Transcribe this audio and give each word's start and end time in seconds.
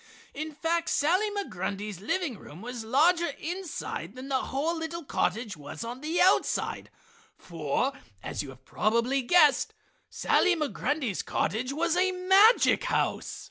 In 0.33 0.51
fact, 0.55 0.89
Sally 0.89 1.29
Migrundy's 1.29 1.99
living 2.01 2.35
room 2.39 2.63
was 2.63 2.83
larger 2.83 3.35
inside 3.37 4.15
than 4.15 4.29
the 4.29 4.45
whole 4.45 4.75
little 4.75 5.03
cottage 5.03 5.55
was 5.55 5.83
on 5.83 6.01
the 6.01 6.19
outside, 6.19 6.89
for, 7.37 7.93
as 8.23 8.41
you 8.41 8.49
have 8.49 8.65
probably 8.65 9.21
guessed, 9.21 9.75
Sally 10.09 10.55
Migrundy's 10.55 11.21
cottage 11.21 11.71
was 11.71 11.95
a 11.95 12.11
magic 12.13 12.85
house. 12.85 13.39